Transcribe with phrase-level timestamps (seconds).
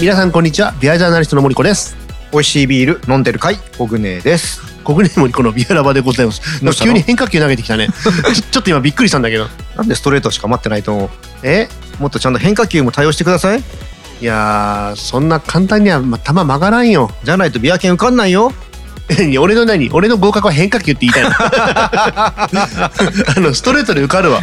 [0.00, 0.72] 皆さんこんにちは。
[0.80, 1.96] ビアジャーナリストの森子です。
[2.30, 4.60] 美味しいビール飲んでる会コグネです。
[4.84, 6.64] 国内森子のビアラバでございます。
[6.64, 6.92] どうしたの？
[6.92, 7.88] 急に変化球投げてきたね。
[7.88, 8.12] ちょ
[8.52, 9.48] ちょっと今びっくりしたんだけど。
[9.76, 11.10] なんでストレートしか待ってないと思う？
[11.42, 11.68] え？
[11.98, 13.58] もっとちゃんと変化球も対応してください。
[14.20, 17.10] いやーそんな簡単には、ま、球曲がらんよ。
[17.24, 18.52] じゃないとビア券受かんないよ。
[18.52, 18.67] 何
[19.40, 19.90] 俺の何？
[19.90, 21.30] 俺の合格は変化球って言いたいの。
[21.38, 22.48] あ
[23.36, 24.40] のストレートで受かるわ。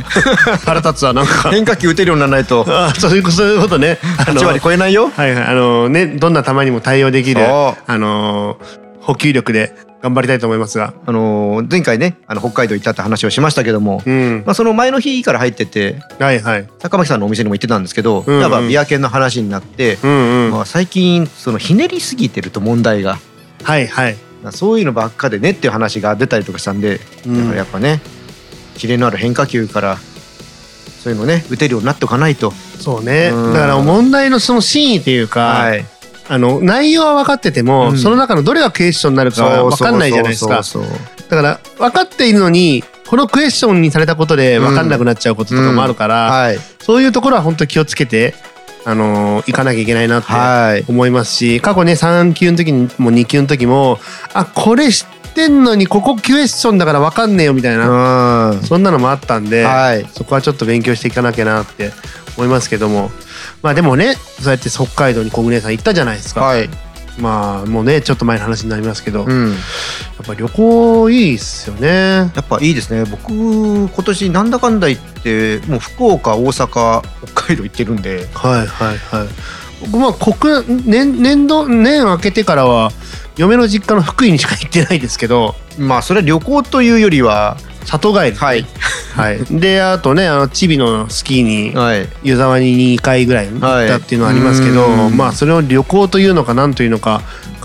[0.65, 1.49] 腹立つわなんか。
[1.51, 2.65] 変化球打てるようにならないと。
[2.67, 3.99] あそういうことそういうことね。
[4.27, 5.11] あの8割超えないよ。
[5.15, 5.43] はいはい。
[5.45, 8.57] あのねどんな球にも対応できるあの
[9.01, 10.93] 補給力で頑張りたいと思いますが。
[11.05, 14.43] あのー前回ねあの北海道行ったって話をしましたけども、うん。
[14.45, 16.67] まあ、その前の日から入っててはいはい。
[16.79, 18.41] 坂巻さんのお店にも行ってたんですけど、うんうん。
[18.41, 20.52] やっぱビア券の話になって、うんうん。
[20.52, 23.19] まあ、最近そのひねりすぎてると問題が
[23.63, 24.16] はいはい
[24.51, 27.38] そういうのばっかでねっていう話が出たりとかしたんで、うん。
[27.38, 28.01] だからやっぱね
[28.75, 29.97] キレのある変化球から
[31.03, 32.51] そういうのね打てるようになっておかないと。
[32.51, 33.31] そうね。
[33.33, 33.53] うん。
[33.53, 35.85] だから問題のその真意というか、はい、
[36.27, 37.97] あの内容は分かってても、うん。
[37.97, 40.61] その中のどれがクエスチョンになるかは分かんないじゃないですか。
[41.29, 46.57] だから分かっているのにこのクエスチョンにされたことで分かんなくなっちゃうこととかもあるから、はい。
[46.81, 48.33] そういうところは本当に気をつけて、
[48.86, 50.86] あのー行かなきゃいけないなってはい。
[50.88, 54.00] 思いますし過去ね3級の時にも2級の時も
[54.33, 58.61] あこれ知ってんのにここクエスチョンだから分かんねえよみたいな、うん。
[58.61, 60.06] そんなのもあったんで、はい。
[60.13, 61.91] そこはちょっと勉強していかなきゃなって
[62.38, 63.11] 思いますけども。
[63.61, 66.69] まあでもねそうやって北海道に小暮さん行ったじゃないですか、はい
[67.19, 69.55] まあもうねちょっと前の話になりますけど、やっうん
[70.25, 71.88] ぱ旅行いいっすよね。
[71.88, 73.05] やっぱいいですね。
[73.09, 77.02] 僕今年なんだかんだ言ってもう福岡大阪
[77.33, 78.27] 北海道行ってるんで。
[78.33, 79.27] はいはいはい。
[79.91, 82.91] 僕まあ国年年度年明けてからは
[83.38, 85.55] 嫁の実家の福井にしか行ってないですけど。
[85.77, 88.66] まあそれは旅行というよりは里帰り、はい。
[89.16, 92.07] はい、であとねあのチビのスキーにはい。
[92.23, 95.18] 湯沢に2回ぐらい行ったっていうのはありますけど、はいうん。
[95.18, 97.22] まあそれを旅行というのか何というのか、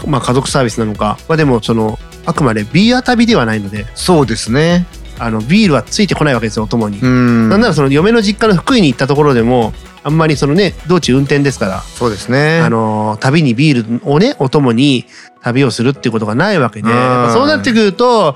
[0.06, 4.86] まあ、家族サービスなのかまあでもそのあくまでビーア旅ではないのでそうですね。
[5.18, 6.98] あのビールはついてこないわけですよお供に。
[6.98, 7.48] うん。
[7.50, 12.60] なんならその嫁の実家の福井に行ったところでもあんまりそのね道中運転ですから、そうですね。
[12.60, 15.04] あの旅にビールをねお供に
[15.42, 18.34] 旅をするっていうことがないわけでそうなってくると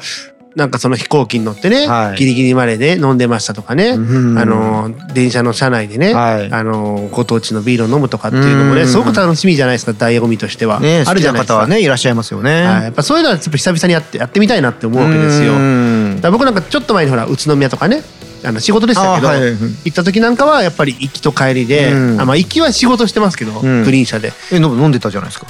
[0.57, 2.17] なんかその飛行機に乗ってね、はい。
[2.17, 4.39] ギリギリまでね飲んでましたとかね、うん。
[4.39, 6.53] あの電車の車内でね、はい。
[6.53, 8.89] あのご当地のビールを飲むとかっていうのもねうん。
[8.89, 11.55] すごく楽しみじゃないですか醍醐味としては、ねあるじゃないですか。
[11.55, 12.63] 方はねいらっしゃいますよね。
[12.63, 15.55] はい、やっぱそういうのはちょっと久々にやってやってみたいなって思うわけですよ。
[16.21, 18.03] だ僕なんかちょっと前にほら宇都宮とかね
[18.45, 19.41] あの仕事でしたけど、あはい。
[19.41, 22.21] 行った時なんかはやっぱり行きと帰りで、うん。
[22.21, 23.85] あまあ行きは仕事してますけど、うん。
[23.85, 24.33] グリーン車で。
[24.53, 25.47] え飲飲んでたじゃないですか。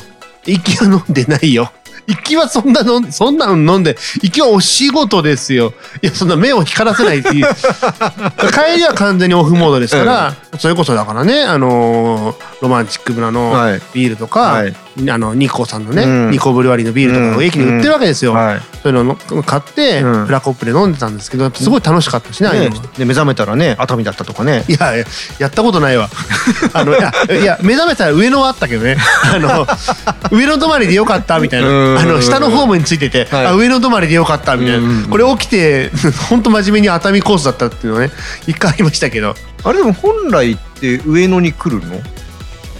[0.46, 1.72] 行きは飲んでないよ。
[2.06, 5.72] 行きはそんなのそんなの飲んで行きはお仕事ですよ。
[6.02, 7.46] いやそんな目を光らせないっていう。
[8.52, 13.80] 帰りは完全にオフモードですから、それこそだからねあのーロマンチック村のはい。
[13.92, 14.74] ビールとか、はい。
[15.10, 16.30] あのニコさんのね、うん。
[16.30, 18.60] ニコブルワリーのビールとかを駅に売ってるわけですよ、はい。
[18.82, 20.26] そういうのを買って、うん。
[20.26, 22.82] フラコップで飲んでたんですけどすごい楽しかったしね、ああいうねのは。
[22.96, 24.64] で目覚めたらね熱海だったとかね。
[24.68, 25.04] いやいや
[25.40, 26.08] やったことないわ。
[26.72, 28.96] あのいやいや目覚めたら上野はあったけどね。
[29.24, 29.66] あの
[30.32, 31.68] 上野止まりでよかったみたいな。
[31.68, 31.98] うん。
[31.98, 33.46] あの下のホームについてて、はい。
[33.46, 35.02] あ上野止まりでよかったみたいうん。
[35.02, 35.90] なこれ起きて
[36.30, 38.10] 本当真面目に熱海コースだったっていうのね
[38.46, 39.34] 一回ありましたけど
[39.64, 42.00] あれでも本来って上野に来るの？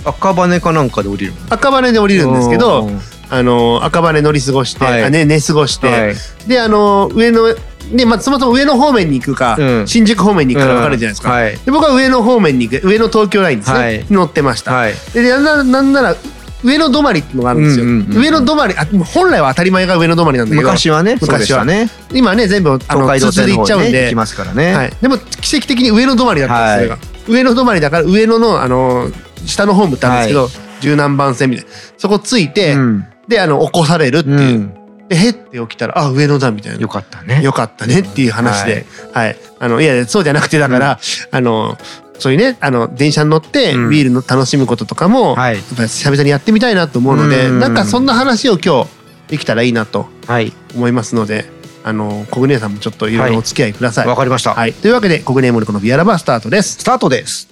[0.05, 1.39] 赤羽かなんかで降りるの？
[1.51, 3.01] 赤羽で降りるんですけどうん。
[3.31, 5.05] あの赤羽乗り過ごして、はい。
[5.05, 6.15] あね寝過ごして、はい。
[6.47, 7.55] であの上野
[7.95, 9.89] で、まあ、そもそも上野方面に行くか、うん。
[9.89, 11.35] 新宿方面に行くか分かるじゃないですか、うん。
[11.43, 11.59] はい。
[11.59, 14.07] で僕は上野方面に行く上野東京ラインですね、はい。
[14.11, 14.95] 乗ってました、はい。
[15.15, 16.17] でなんなら
[16.65, 20.63] 上野止まりっていうのがあるんですよ、うんうんうん上野止まりあ本来は当たり前が上野止まりなんだけど。
[20.63, 21.65] 昔はね昔は。
[21.65, 21.91] ね。
[22.13, 24.75] 今ね全部あの東海道通通で行っちゃうんで、ねますからね。
[24.75, 26.99] はい、でも奇跡的に上野止まりだったんです、はい。
[26.99, 27.43] それが。
[27.43, 29.11] 上野止まりだから上野のあの
[29.45, 30.49] 下のホームってあるんですけど、
[30.81, 31.71] 十何番線みたいな。
[31.99, 33.07] そこついて、うん。
[33.29, 34.75] であの起こされるっていう、うん。
[35.09, 36.79] でへって起きたらあ上野だみたいな。
[36.81, 37.43] よかったね。
[37.43, 40.99] よかったねっていう話で、はい、あのいやそうじゃなくてだから、
[41.31, 41.77] あの
[42.19, 43.91] そういうねあの電車に乗ってうん。
[43.91, 45.57] ビールの楽しむこととかも、はい。
[45.57, 47.59] やっぱり久々にやってみたいなと思うので、うん。
[47.59, 48.91] なんかそんな話を今日
[49.29, 50.53] できたらいいなとはい。
[50.75, 51.45] 思いますので
[51.83, 54.07] あの小暮さんもちょっといろいろお付き合いください。
[54.07, 54.55] わかりました。
[54.55, 56.77] はい、というわけで小暮森子のビアラバースタートです。
[56.79, 57.49] スタートです。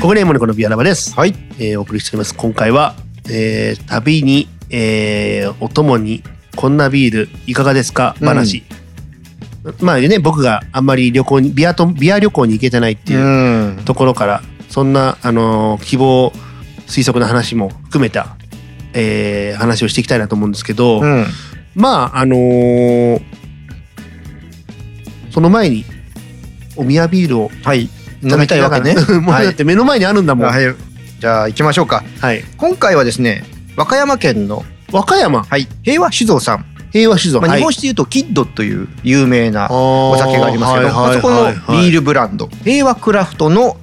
[0.00, 1.14] 小暮森子のビアラバです。
[1.14, 1.34] はい。
[1.58, 2.34] えーお送りしております。
[2.34, 2.94] 今回は、
[3.28, 6.22] えー旅に、えーお供に
[6.56, 8.14] こんなビールいかがですか？
[8.20, 8.62] 話、
[9.80, 13.82] まあね僕があんまり旅行にビアとビア旅行に行けてないっていううん。
[13.84, 16.32] ところから、そんなあのー希望
[16.86, 18.36] 推測の話も含めた、
[18.94, 21.26] えー話をしていきたいなと思うんですけど、うん。
[21.74, 23.22] まああのー
[25.30, 25.84] その前に
[26.76, 27.88] お宮ビールをはい。
[28.22, 28.94] 飲みたいわけね。
[29.22, 30.46] もうだって目の前にあるんだもん。
[30.46, 30.66] はい。
[30.66, 30.76] はい
[31.20, 32.02] じゃあ行きましょうか。
[32.56, 33.44] 今回はですね
[33.80, 34.62] 和歌山県の、
[34.92, 35.42] 和歌山？
[35.42, 37.40] はい、平和酒造さん、平和酒造。
[37.40, 37.60] まあ、はい。
[37.60, 42.48] 日本酒でいうとキッドという有名なおお酒がありますけど、あそこのビールブランド。
[42.62, 43.78] 平和クラフトの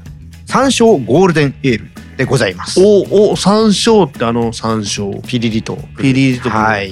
[0.46, 2.80] 山椒ゴールデンエールでございます。
[2.80, 5.20] おお山椒ってあの山椒。
[5.26, 5.80] ピリリと。
[5.98, 6.52] ピリリと。
[6.52, 6.92] はい。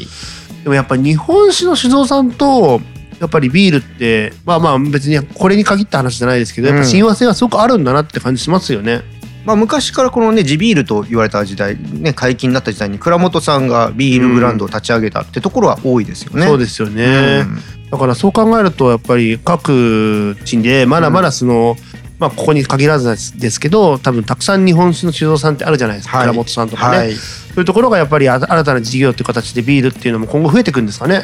[0.64, 2.82] でもやっぱ日本酒の酒造さんと
[3.20, 9.02] やっぱりビールってまあまあ別にこれに限った話じゃないですけどやっぱ親和性がすごくあるんだなって感じしますよね。
[9.46, 16.48] まあ、昔からこのね地ビールと言われた時代ね解禁になった時代に倉本さんがビールブランドを立ち上げたってところは多いですよね。
[16.48, 17.90] そうですよね、うん。
[17.92, 21.78] だからそう考えるとやっぱり各地でまだまだその、
[22.18, 26.28] まあここに限らずですけど多分たくさん日本酒の酒造さんってあるじゃないですか、はい。
[26.28, 31.24] 倉本さんとかね、はい、そういうところがやっぱりあ新たな事業っていう形でビールっていうのも今後増えていくんですかね。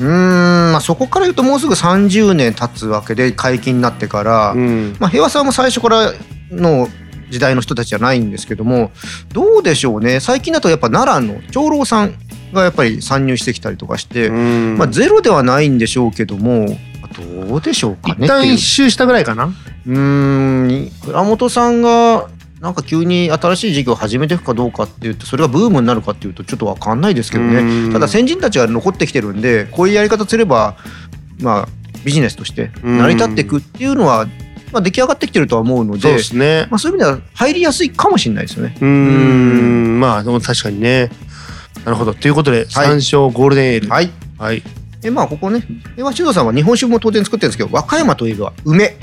[0.00, 0.72] うーん。
[0.72, 4.96] まあそこから言うともうすぐ30年経つわけで解禁になってから、うん。
[4.98, 6.12] まあ、平和さんも最初から
[6.50, 6.88] の
[7.32, 8.92] 時代の人たちじゃないんですけども
[9.32, 10.20] どうでしょうね。
[10.20, 12.14] 最近だとやっぱ奈良の長老さん
[12.52, 14.76] がやっぱり参入してきたりとかして、うん。
[14.76, 16.66] まあ、ゼロではないんでしょうけども
[17.00, 19.46] まあどうでしょうかね一旦一周したぐらいかな。
[19.46, 20.90] うーん。
[21.06, 22.28] 倉本さんが
[22.60, 27.88] なんか急に新しい事業を始めていくかどうかっていうとそれがブームになるかっていうとちょっと分かんないですけどうん。
[27.88, 30.76] ねただ先人たちが残ってきてるんでこういうやり方すれば
[31.40, 31.68] まあ
[32.04, 34.26] ビジネスとして成り立っていくっていうのは、
[34.72, 36.66] まあ、出来上がってきてるとは思うのそうでですね。
[36.70, 38.74] まあ、そういう意味では入りやすいかもしれないですよね。
[38.80, 41.10] うーんまあでも確かにね。
[41.84, 43.88] なるほどということで山椒ゴールデンエール。
[43.88, 44.62] はいはい。
[45.00, 45.64] でまあここね
[45.94, 48.96] 平和酒造さんは日本酒も当然作ってるんですけど和歌山といえば梅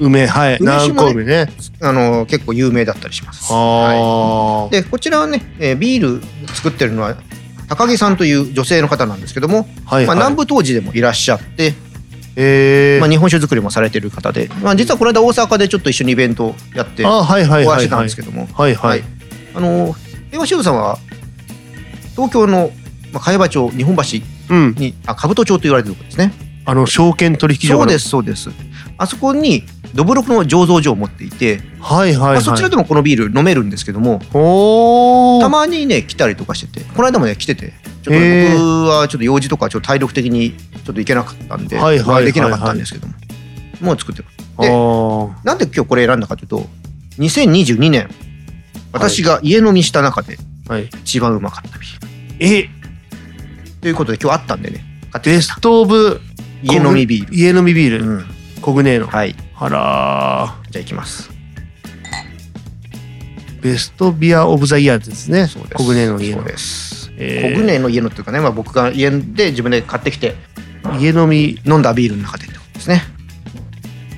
[0.00, 0.58] 梅はい。
[0.60, 1.48] 南高梅ね。
[1.80, 3.52] あの結構有名だったりします。
[3.52, 4.72] はい。
[4.72, 6.22] でこちらはね、えービール
[6.54, 7.16] 作ってるのは
[7.68, 10.06] 高木さんという女性の方なんですけども、はいはい。
[10.06, 11.74] まあ、南部当時でもいらっしゃって、
[12.36, 13.00] えー。
[13.00, 20.98] まあ、日本酒作りもされてる方で、まあ、実はこの間大阪でちょっと一緒にイベントをやってあはいはいお会いしてたんですけども、平和酒造さんは
[22.12, 22.70] 東京の、
[23.12, 24.02] まあ、茅場町日本橋
[24.54, 24.74] うん。
[24.76, 26.32] にあ兜町と言われてるところですね。
[26.66, 28.50] あの証券取引所そうですすそうです。
[28.98, 29.64] あそこに
[29.94, 32.32] どぶろくの醸造所を持っていて、はいはいはい。
[32.34, 34.20] まあ、そちらでもこのビール飲めるんですけども。
[35.40, 37.72] たまにね来たりとかしててこの間もね来てて
[38.02, 38.20] ちょっと
[38.52, 43.14] 僕はちょっと用事とかちょっと体力的にちょっと行けなかったんで、はいはいはいできなかったんですけども、
[43.80, 44.28] もう作ってる
[44.58, 46.66] あーなんで今日これ選んだかというと
[47.18, 48.08] 2022年
[48.92, 50.38] 私が家飲みした中で
[50.68, 50.84] はい。
[51.02, 52.06] 一番うまかったビール
[52.40, 52.68] え？
[53.80, 56.20] ということで今日あったんでね買ってきましたベストオブ
[56.62, 58.04] 家飲みビール、家飲みビール。
[58.04, 58.24] うん、
[58.60, 59.06] コグネーの。
[59.06, 61.34] はいあらじゃあいきますー。
[63.62, 65.46] ベストビアオブザイヤーですね。
[65.46, 66.46] そうですコグネーの家のそう。
[66.48, 70.34] ですえーコグネの家のっていうかね、まあ、僕が家で自分で買ってきて
[70.98, 73.02] 家飲み飲んだビールの中でってことですね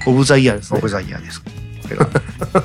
[0.07, 0.89] オブザイヤーですねオブ。
[0.89, 1.51] ザイヤーですこ
[1.91, 2.09] れが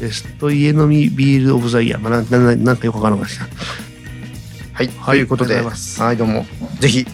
[0.00, 2.00] ベスト家飲みビールオブザイヤー。
[2.00, 3.44] まあ、なんなんなんかよくわからなかった。
[4.74, 6.44] はい、はいということで、ありがとうございますはい、どうも、
[6.80, 7.06] ぜひ、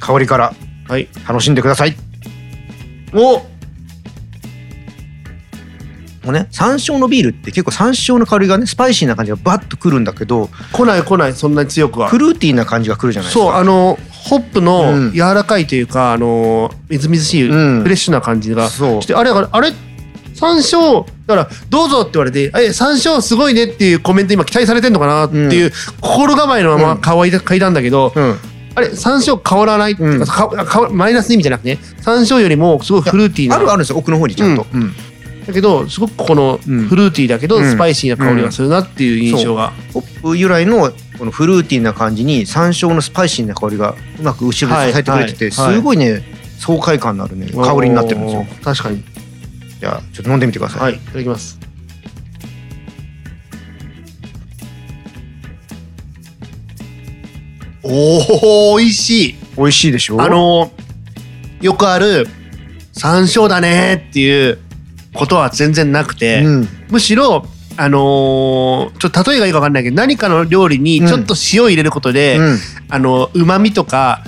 [0.00, 0.52] 香りから
[0.88, 1.06] はい。
[1.28, 1.94] 楽しんでください。
[3.14, 3.54] お。
[6.24, 12.08] もうね、山椒のビールって結構山椒の香りがね、スパイシーな感じがバッとくるんだけど、来ない来ない、そんなに強くは。
[12.08, 12.18] フ。
[12.18, 13.44] ルーティーな感じがくるじゃないですか。
[13.44, 14.64] そう、あの、ホップうん。
[14.64, 17.82] の柔らかいというか、あの、みずみずしい、うん。
[17.82, 19.02] フレッシュな感じがそう。
[19.02, 19.72] して、あれ、あれ、
[20.34, 28.36] 山椒、だから、どうぞって言われて、え、山椒すごいねっていうコメント今期待されてんのかなっていう、心構えのまま乾いた嗅いだんだけど、うん、
[28.74, 29.92] あれ、山椒変わらない？
[29.92, 30.18] ううん。
[30.20, 33.56] か、かかマイナスの意味じゃなくてね、山椒よりもすごいフルーティーな。
[33.56, 34.66] あるあるんですよ、奥の方にちゃんと。
[34.72, 34.92] うん。
[35.46, 36.88] だけど、すごくこのうん。
[36.88, 37.70] フルーティーだけど、うん。
[37.70, 39.72] スパイシーな香りがするなっていう印象が。
[39.92, 46.22] ホップ由来のこのフルーティーな感じに山椒のスパイシーな香りがうまく後ろで支えてくれてて、はいはいすごいね
[46.58, 48.46] 爽快感のあるね香りになってるんですよ。
[48.64, 49.04] 確かに。
[49.78, 51.60] じゃあちょっと飲んでみてください、はい、いただきます。
[57.84, 59.34] おお、美味しい。
[59.56, 60.20] 美味しいでしょ？
[60.20, 60.72] あの
[61.60, 62.26] よくある
[62.92, 64.58] 山椒だねっていう
[65.14, 66.68] ことは全然なくて、うん。
[66.90, 72.58] むしろあのーちょっと例えがいいか分かんないけど何かの料理にちょっと塩を入れることで、うん。
[72.88, 74.22] あの旨味とか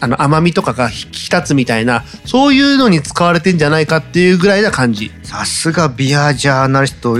[0.00, 5.10] あの甘みとかが引き立つみたいなそういうのに使われてんじゃないかっていうぐらいな感じ。
[5.22, 7.16] さすがビアジャーナリスト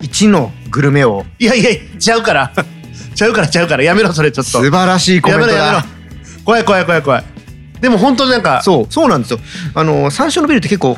[0.00, 2.52] 一のグルメをいやいやちゃうから
[3.14, 4.50] ちゃうからちゃうからやめろそれちょっと。
[4.50, 5.78] 素晴らしいコメントやめろやめろ。
[5.78, 5.86] だ
[6.44, 7.24] 怖い怖い怖い怖い。
[7.80, 8.92] でも本当になんかそう。
[8.92, 9.40] そうなんですよ。
[9.74, 10.96] あの山椒のビールって結構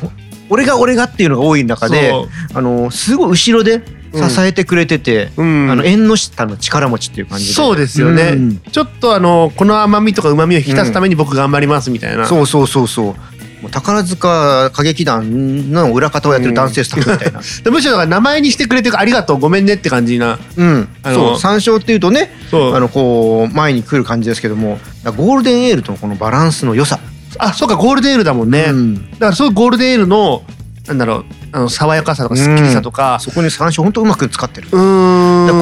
[0.49, 2.13] 俺が俺がっていうのが多い中で
[2.53, 3.81] あのすごい後ろで
[4.13, 4.29] うん。
[4.29, 5.69] 支えてくれてて、うん。
[5.69, 7.53] あの縁の下の力持ちっていう感じで。
[7.53, 8.57] そうですよね、うん。
[8.57, 13.15] ちょっとあのこの甘みとか旨みを引き出すために僕頑張りますみたいな、そうそうそうそう
[13.61, 20.37] もう宝塚歌劇団の裏方をやってる男性スタッフみたいな、でむしろ名前にしてくれてありがとうごめんねって感じな。
[20.57, 21.39] うん、あのそう。
[21.39, 26.99] 山椒っていうとねあのこう前に来る感じですけどもゴールデンエールとのこのバランスの良さ、
[27.39, 29.11] あそうかゴールデンエールだもんね、うん。
[29.11, 30.43] だからそういうゴールデンエールの
[30.87, 33.17] なんだろうあの爽やかさとかすっきりさとか。
[33.19, 34.77] そこに山椒本当うまく使ってる、こ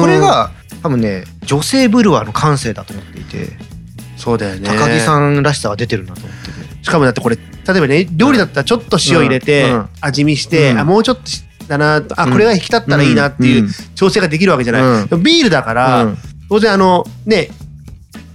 [0.06, 0.50] れが
[0.82, 3.48] 多分ね女性ブルワーの感性だと思っていて、
[4.16, 4.68] そうだよね。
[4.68, 6.55] 高木さんらしさが出てるなと思ってて
[6.86, 7.42] しかもだってこれ例
[7.76, 9.74] えばね料理だったらちょっと塩入れて、うん。
[9.74, 9.88] うん。
[10.00, 10.78] 味見して、うん。
[10.78, 11.22] あもうちょっと
[11.66, 12.32] だなあうん。
[12.32, 16.18] これが引き立ったらいいなっていう調整ができるわけじゃない、ビールだから、うん。
[16.48, 17.48] 当然あのね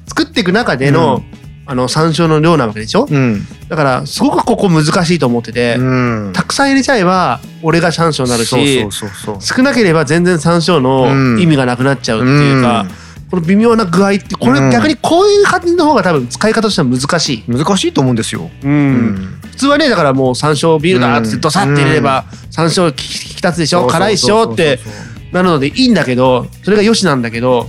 [0.05, 1.23] 作っていく中での、
[1.65, 3.07] あの山椒の量なわけでしょ？
[3.09, 3.47] うん。
[3.69, 5.81] だからすごくここ難しいと思ってて、う
[6.29, 6.33] ん。
[6.33, 8.85] たくさん入れちゃえば俺が山椒になるし
[9.39, 12.85] 少なければ全然山椒の意味がなくなっちゃうっていうか、
[13.31, 14.71] この微妙な具合ってこれうん。
[14.71, 18.71] 逆にこういう感じの方が多分使い方としては難しい、うん難しいと思うんですよ、うん。
[18.71, 19.39] うん。
[19.41, 23.87] 普通はねだからもう山椒ビールだってうんドサッて入れれば山椒引き立つでしょ？
[23.87, 24.51] 辛いっしょ？
[24.51, 24.79] って
[25.31, 27.67] なるのでいいんだけどそれがよしなんだけど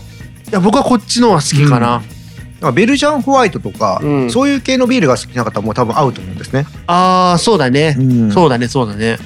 [0.50, 4.30] いや僕はこっちの方が好きかな、ベルジャンホワイトとか、うん。
[4.30, 6.66] そういう系のビールが好きな方も多分合うと思うんですね。
[6.88, 8.32] ああそうだね、うん。
[8.32, 9.18] そうだねそうだね。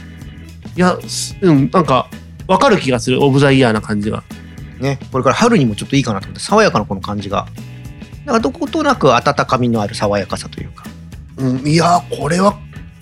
[0.77, 2.11] いやすうんなんか
[2.47, 3.25] わかる気がする。
[3.25, 4.23] オブザイヤーな感じが
[4.81, 7.47] ね、これから春にもちょっといいかなと思って爽やかなこの感じが。
[8.25, 10.85] だからどことなく温かみのある爽やかさというか。
[11.39, 12.59] うん、いやこれは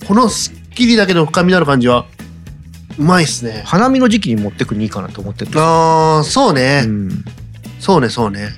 [0.07, 2.07] このすっきりだけど深みのある感じは
[2.99, 3.63] うまいっすね。
[3.65, 7.25] 花見の時期に持ってくにいいかなと思ってるあーそうね、うん。
[7.81, 8.51] そうねそうね。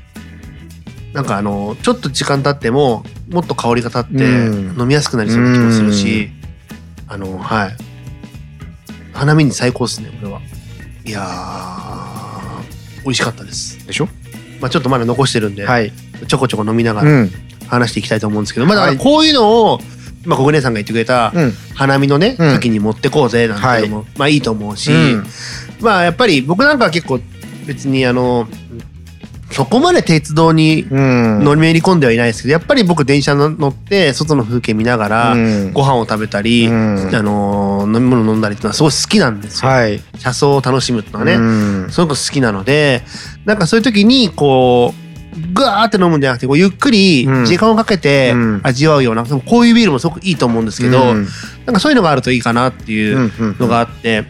[1.12, 4.80] なんかあのちょっと時間経ってももっと香りが立ってうん。
[4.80, 6.30] 飲みやすくなりそうな気もするし、
[7.08, 7.76] あのはい。
[9.12, 10.40] 花見に最高ですねこれは。
[11.04, 12.05] いやー
[13.06, 14.08] 美味しかったですでしょ？
[14.60, 15.92] まあちょっとまだ残してるんで、はい。
[16.28, 17.30] ちょこちょこ飲みながらうん。
[17.68, 19.80] 話していきたいと思うんですけど、まあだこういうのを
[20.24, 21.52] 今国姉さんが言ってくれたうん。
[21.74, 25.24] 花見のね、うん時に持ってこうぜなんていうのも、まあいいと思うし、うん
[25.80, 27.20] まあやっぱり僕なんかは結構
[27.66, 28.48] 別にあの
[29.50, 31.44] そこまで鉄道にうん。
[31.44, 35.72] 乗りめり込んではいないですけどやっぱり僕電車の乗って外の風景見ながらうん。
[35.72, 37.10] ご飯を食べたり、うん。
[37.14, 39.70] あの飲み物飲んだりっていうのはすごい好きなんですよ。
[39.70, 40.00] はい。
[40.18, 41.38] 車窓を楽しむっていうのはね、う
[41.86, 41.90] ん。
[41.90, 43.02] すごく好きなので
[43.44, 45.06] なんかそういう時にこう
[45.52, 47.44] グワーって飲むんじゃなくてこうゆっくりうん。
[47.44, 48.60] 時間をかけてうん。
[48.64, 51.26] 味わうような、でもこういうビールもすごくいいと思うんですけど、うん。
[51.66, 54.24] なんかそういうのがあるといいかなっていうのがあって、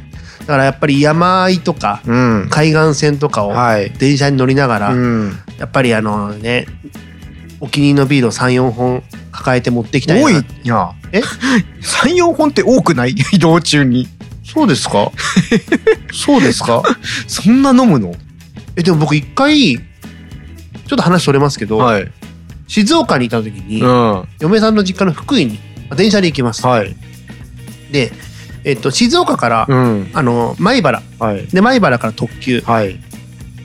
[0.47, 2.47] だからやっぱり山あいとかうん。
[2.51, 3.91] 海岸線とかをはい。
[3.91, 6.67] 電車に乗りながら、うんやっぱりあのね
[7.61, 10.91] お気に入りのビールを34本抱えて持っていきたい多いなや。
[11.13, 11.23] え？
[11.81, 13.15] 三四本って多くない？
[13.33, 14.07] 移動中に。
[14.45, 15.11] そうですか？
[16.13, 16.83] そうですか？
[17.27, 18.15] そんな飲むの？
[18.77, 22.09] えでも僕一回ちょっと話それますけど、はい。
[22.69, 24.25] 静岡にいた時に、うん。
[24.41, 25.55] 嫁さんの実家の福井に
[25.89, 26.67] まあ電車で行きます。
[26.67, 26.95] はい。
[27.91, 28.13] で、
[28.67, 30.11] えっと、静岡から、うん。
[30.13, 31.47] あの米原はい。
[31.47, 32.99] で米原から特急はい。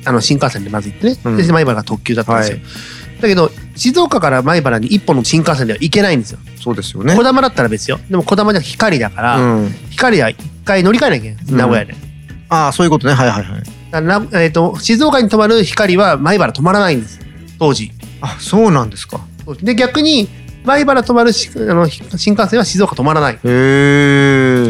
[0.05, 2.57] あの新幹線でまず行ってね、うんで米原が特急だったんですよ、
[3.21, 7.23] だけど静岡から米原に一本の新幹線では行けないんですよそうですよね小。
[7.23, 9.69] 玉だったら別よでも小玉じゃ光だから、うん。
[9.91, 11.95] 光は一回乗り換えなきゃいけない名古屋で、
[12.49, 13.13] ああ、そういうことね。
[13.13, 14.03] はいはいはい。
[14.03, 17.19] なえっと静岡に止まる光は米原止まらないんです
[17.59, 17.91] 当時
[18.21, 19.19] あ、そうなんですか。
[19.61, 20.29] で逆に
[20.63, 23.39] 米原止まるしあの新幹線は静岡止まらないへ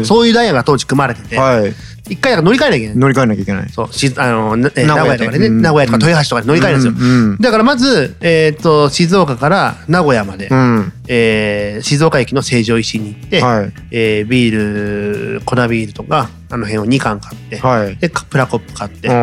[0.00, 0.04] え。
[0.04, 1.74] そういうダイヤが当時組まれててはい。
[2.08, 3.68] 一回乗り換えなきゃいけない乗り換えなきゃいけない。
[3.68, 7.38] そうしあの名名古屋とかでね、うん名古屋とか豊橋とかで乗り換えるんですよ、うん。
[7.38, 10.92] だからまず、えー、と静岡から名古屋まで、うん。
[11.08, 13.72] えー静岡駅の成城石井に行って、はい。
[13.92, 17.96] えービール粉ビールとかあの辺を2缶買って、はい。
[17.96, 19.14] でプラコップ買って、うん。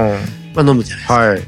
[0.55, 1.41] まあ、飲むじゃないですか、はい。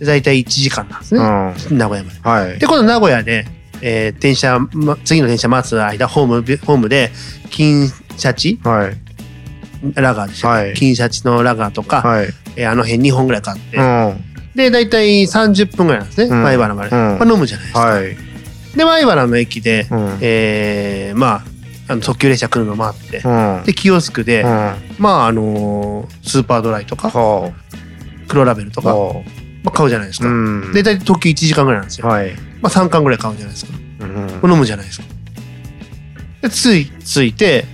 [0.00, 1.78] で大体1時間なんですね、うん。
[1.78, 2.20] 名古屋まで。
[2.22, 2.58] はい。
[2.58, 3.46] で今度名古屋で、
[3.82, 6.34] えー電車ま次の電車待つ間ホーム
[6.64, 7.10] ホームで
[7.50, 8.58] 金シャチ？
[8.64, 8.96] はい。
[9.94, 12.28] ラガーでした、はい金シャチのラガーとか、はい。
[12.56, 14.24] えーあの辺2本ぐらい買って、うん。
[14.54, 17.80] で大体30分ぐらいなんですね、うん米原まで、うんまあ、飲むじゃないですか。
[17.80, 18.16] はい。
[18.76, 20.18] で米原の駅で、うん。
[20.20, 21.42] えーまあ
[21.88, 23.62] あの特急列車来るの待って、うん。
[23.64, 24.50] でキオスクで、うん。
[24.50, 27.50] はまああのースーパードライとかあ。
[28.28, 29.14] 黒ラベルとか、は
[29.64, 30.24] まあ、買うじゃないですあ。
[30.24, 30.28] か。
[30.28, 30.72] うん。
[30.72, 32.06] で大体特急1時間ぐらいなんですよ。
[32.06, 32.30] はい。
[32.60, 33.72] まあ3巻ぐらい買うじゃないですか。
[34.00, 34.52] うん。
[34.52, 35.06] 飲むじゃないですか。
[36.42, 37.64] でつい着いて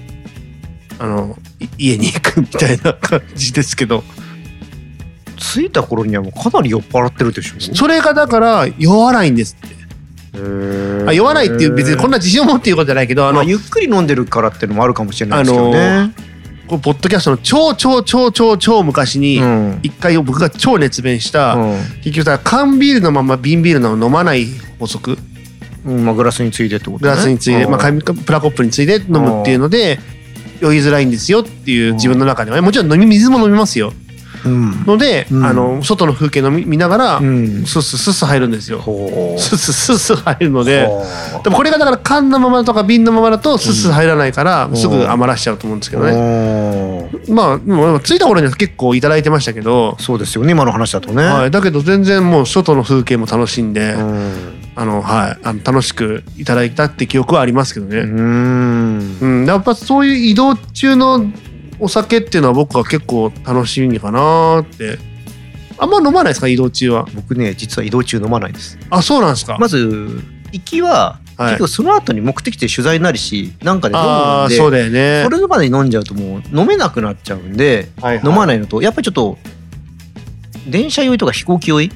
[0.99, 4.03] あのい家に行くみたいな感じですけど
[5.37, 7.75] 着いた頃にはもうかなり酔っ払ってるでしょ？
[7.75, 9.77] それがだから酔わないんですって。
[11.09, 12.17] あ酔わないっていう別にこんな。
[12.17, 16.13] な自信を持って言うことじゃないけどあのまあゆっくり飲んでるからっていうのもあるかもしれないですけどね。
[16.67, 19.81] こうポッドキャストの超超超超超昔にうん。
[19.83, 24.47] 一回僕が超熱弁した、う結局さ缶ビールのまま瓶ビールの飲まない
[24.79, 25.13] 法則。
[25.13, 25.17] ん
[25.87, 30.01] うんまあグラスについてってことグラスについで、まあ、紙プラコップについで飲むっていうので
[30.61, 32.57] 酔いづらいんですよっていう自分の中では。
[32.57, 33.93] ねもちろん飲み水も飲みますよ。
[34.01, 34.06] うん
[34.47, 35.45] ので、うん。
[35.45, 37.65] あの外の風景飲み見ながら、うん。
[37.67, 38.81] スッススッス入るんですよ。
[38.83, 40.89] スッススッス入るので
[41.45, 44.77] でもこれがだから缶のままとか瓶のままだとスッス入らないからん。
[44.77, 47.11] すぐ余らしちゃうと思うんですけどね。
[47.29, 54.57] まあでも着いた頃には結構いただいてましたけど、そうですよね今の話だとね、はい、だけど全然もう外の風景も楽しんで、うん。
[54.75, 55.39] あのはい。
[55.43, 58.01] あの楽しくいただいたって記憶はありますけどね。
[58.01, 59.19] うん。
[59.21, 61.25] うん、やっぱそういう移動中の
[61.79, 64.99] お酒っていうのは僕は結構楽しみかなって。
[65.79, 66.49] あんま飲まないですか？
[66.49, 67.07] 移動中は。
[67.15, 69.59] 僕ね実は移動中飲まないですあそうなんですか？
[69.59, 75.23] まず行きは、はい結局その後に目的地で取材になるしなんかで飲むんでそうだよね。
[75.23, 79.37] それまでに飲んじゃうともう飲めなくなっちゃうんで、はいはい飲まないのとやっぱりちょっと
[80.67, 81.91] 電車酔いとか飛行機酔い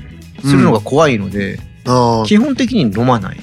[0.45, 3.41] するのが怖いので、あー基本的に飲まない。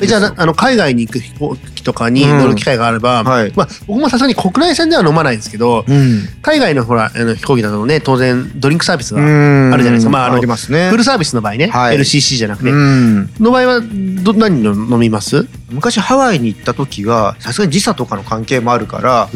[0.00, 3.52] えじゃあなあの海外に行く飛行機とかに乗る機会があれば、はい。
[3.56, 10.10] まあ、僕もさすがに国内線では飲まないんですけどうん、海外のほらあの飛行機だとね当然ドリンクサービスが、ああるじゃないですか。
[10.10, 10.90] まああのりますね。
[10.90, 11.96] フルサービスの場合ね、はい。
[11.96, 19.28] LCC じゃなくて、うん、の場合はど何の飲みます、昔ハワイに行った時はさすがに時差とかの関係もあるから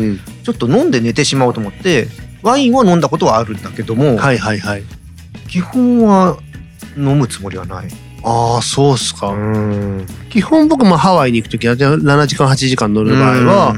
[0.42, 2.08] ちょっと飲んで寝てしまおうと思って
[2.42, 4.82] ワインを飲んだことはあるんだけども、はいはいはい。
[5.48, 6.38] 基本は
[6.96, 7.88] 飲むつもりはない。
[8.22, 10.06] ああそうっすか、ん。
[10.30, 13.74] 基本僕もハワイに行く時は7時間8時間乗る場合は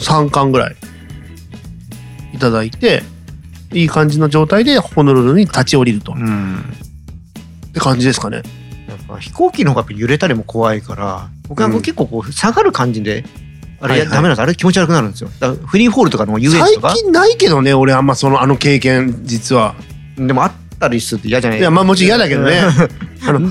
[0.00, 0.76] 3缶ぐらい
[2.34, 3.02] いただいて
[3.72, 6.62] いい感じの状態でホノルルに立ち降りると、っうん。
[7.72, 8.42] て感じですかね。
[8.88, 13.24] やっぱ飛行機の方が揺れたりも怖いから僕は結構こう下がる感じで、
[13.80, 14.08] あれ、はいはい。
[14.10, 15.30] ダメなんですあれ気持ち悪くなるんですよ。
[15.40, 16.94] だからフリーフォールとかの遊園地最とか。
[16.94, 19.74] 近ないけどね俺あんまそのあの経験実は。
[20.16, 21.58] でもあったりすると嫌じゃない？
[21.58, 22.60] いやまあもちろん嫌だけどね。
[23.26, 23.42] あのう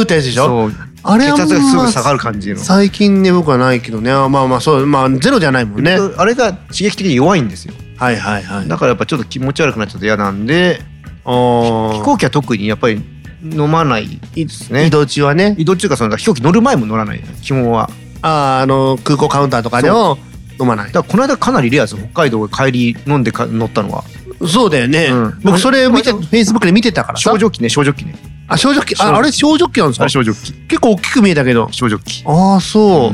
[0.00, 0.46] ーってやつでしょ？
[0.46, 0.72] そう。
[1.02, 4.10] あれは血圧がすまあぐ下がる感じの、最近ね僕はないけどね。
[4.12, 5.96] まあまあそうまあゼロじゃないもんね。
[6.16, 7.74] あれが刺激的に弱いんですよ。
[7.96, 8.68] はいはいはい。
[8.68, 10.80] だからやっぱちょっと気持ち悪くなっちゃうと嫌なんで
[11.24, 11.92] あー。
[11.94, 13.02] 飛行機は特にやっぱり
[13.42, 14.86] 飲まないですね。
[14.86, 15.54] 移動中はね。
[15.56, 17.88] 移動中かその飛行機乗る前も乗らない基本は。
[18.22, 20.18] あーあの空港カウンターとかでも
[20.60, 20.92] 飲まない。
[20.92, 24.04] だからこの間かなりレアです北海道帰り飲んでか乗ったのは
[24.46, 25.40] そうだよね、うん。
[25.42, 27.30] 僕それ見てフェイスブックで見てたからさ。
[27.30, 28.14] 小ジョッキね小ジョッキね。
[28.48, 30.04] あ小ジョッキ小ああれ小ジョッキなんですか？
[30.04, 31.68] あれ小ジョッキ結構大きく見えたけど。
[31.72, 33.12] 小ジョッキああそ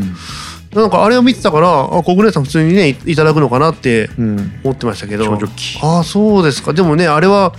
[0.75, 4.61] う、なんかあれを見てたからあ国内さん普通にねいいただくのかなってうん。
[4.65, 5.25] 思ってましたけど。
[5.27, 6.73] 小ジョッキああそうですか。
[6.73, 7.53] でもねあれは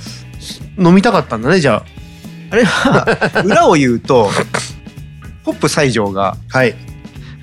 [0.79, 1.83] 飲みたかったんだねじゃ
[2.51, 2.55] あ。
[2.55, 4.29] れは裏を言うと
[5.43, 6.75] ポップ西条があはい。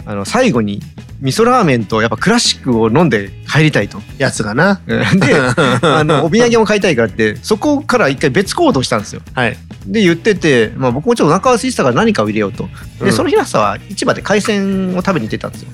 [0.06, 0.80] あの最後に
[1.24, 3.98] 味噌ラーメンとやっぱクラシックを飲んで帰りたいと。
[4.18, 5.00] やつがなで
[5.80, 9.22] あのお土産も買いたいからってそこから一回別行動したんですよ。
[9.32, 9.56] はい
[9.87, 12.68] で言ってて、まあ、僕もちょっとお腹が空いてたから何かを入れようと。
[13.00, 15.68] で、うんその日の朝は市場で海鮮を食べに行ってたんですよ。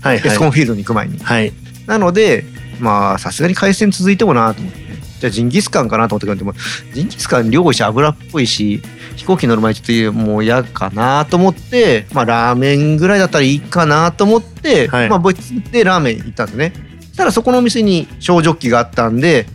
[0.00, 1.18] はいはいエスコンフィールドに行く前に。
[1.22, 1.52] はい
[1.86, 2.44] なので
[2.80, 4.91] まあさすがに海鮮続いてもなと思って
[5.22, 6.52] じゃあジンギスカンかなと思ってくれても
[6.92, 8.82] ジンギスカン量多いし油っぽいし
[9.14, 15.08] 飛行機乗る前ちょっともう嫌かなと思ってまあラーメンぐらいだったらいいかなと思って、はい。
[15.08, 16.72] まあ別でラーメン行ったんですね。
[16.98, 19.46] そしたらそこのお店に小ジョッキがあったんで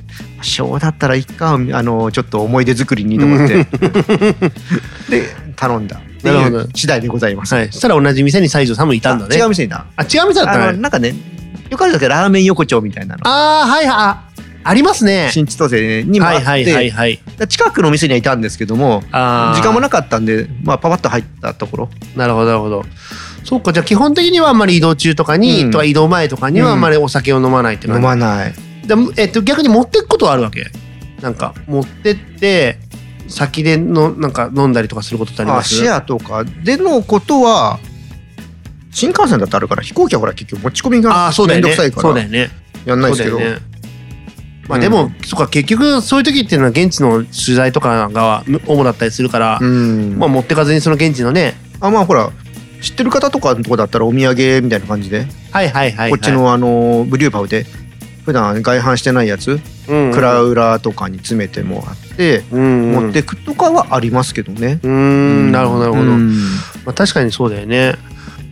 [0.41, 3.65] 小だったらいいかあのちょっと思い出作りにと思って
[5.09, 5.23] で
[5.57, 5.97] 頼んだ。
[5.97, 7.67] っていう次第でございます、はい。
[7.67, 9.35] そしたら同じ店に西条さんもいたんだね。
[9.35, 9.85] あ違う店にだ。
[9.97, 10.77] あ違う店だったね。
[10.79, 11.13] なんかね
[11.69, 13.27] よくあるんですけどラーメン横丁みたいなの。
[13.27, 14.26] ああはいはい
[14.67, 15.29] あありますね。
[15.31, 17.47] 新千歳にもあって、はいはいはいはい。
[17.47, 21.89] 近くの店にはいたんですけども時間もなかったんで、まあ、パパッと入ったところ。
[22.15, 22.85] なるほどなるほど。
[23.43, 25.71] そうかじゃあ基本的にはあんまり移動中とかに、うん。
[25.71, 28.53] とか移動前とかにはあんまりお酒を飲まないっていう飲のは、まない。
[28.85, 30.65] でもえっと、逆に持ってくことはあるわけ？
[31.21, 32.77] なんか持ってって
[33.27, 35.75] 先でのなんか飲んだりとかすることってありあます？
[35.75, 37.79] シェアとかでのことは
[38.91, 41.67] 新幹線だってあるから飛行機はほら結局持ち込みあがあそうだよね。
[41.67, 42.49] めんどくさいからそうだよね。
[42.85, 43.57] やんないですけど、ね
[44.67, 44.81] まあうん。
[44.81, 50.17] でも、そうか結局そういう時っていうのは現地の取材とかが主だったりするから、うん。
[50.17, 52.29] まあ持ってかずにその現地のねあまあほら
[52.81, 57.65] 知ってる方とかのとこだったらお土産みたいな感じで、はいはいはい、はい、こっちのあのブリューパブで
[58.25, 60.11] 普段外販してないやつ、うん。
[60.11, 62.61] クラウラとかに詰めてもらって、うん。
[62.61, 64.79] うん持ってくとかはありますけどね。
[64.83, 65.51] うーん。
[65.53, 66.35] なるほどなるほど、うん。
[66.85, 67.95] まあ、確かにそうだよね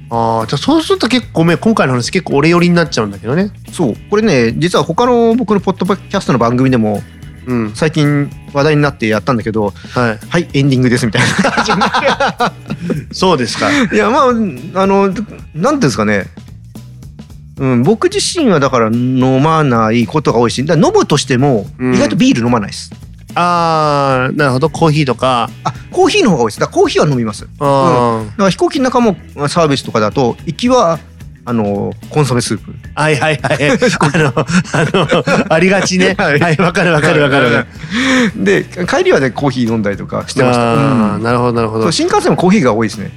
[0.09, 3.51] ああじゃあそうすると結構ごめん今回の話結構俺寄りになっちゃうんだけどね。
[3.71, 3.95] そう。
[4.09, 7.01] これね実は他の僕のポッドキャストの番組でも
[7.47, 7.71] うん。
[7.75, 10.17] 最近話題になってやったんだけどはい。
[10.27, 12.53] はいエンディングですみたいな感じにな
[13.11, 13.69] そうですか。
[13.69, 14.33] るいやまああ
[14.87, 15.23] のなんてい
[15.55, 16.25] うんですかね。
[17.57, 21.95] うん、僕自身はだから飲まないことが多いしだから飲むとしてもうん。
[21.95, 22.91] 意外とビール飲まないです、
[23.35, 24.69] あーなるほど。
[24.69, 25.49] コーヒーとか。
[25.63, 26.59] あコーヒーの方が多いです。
[26.59, 27.41] だからコーヒーは飲みます。
[27.43, 29.15] だあー、から飛行機の中も
[29.47, 30.99] サービスとかだと行きは
[31.45, 32.73] あのコンソメスープ。
[32.95, 33.57] はいはいはい。
[33.99, 34.45] あのあ
[35.47, 36.15] のありがちね。
[36.17, 37.45] ははいいわ、かるわかるわかる。
[37.45, 37.67] わか
[38.35, 41.23] るで帰りはねコーヒー飲んだりとかしてました、あーうん。
[41.23, 41.91] なるほどなるほど。
[41.91, 43.11] 新幹線もコーヒーが多いですね。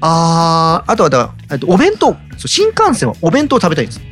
[0.00, 2.08] ああとはだからえっとお弁当。
[2.36, 4.00] そう新幹線はお弁当を食べたいんです。
[4.00, 4.02] ー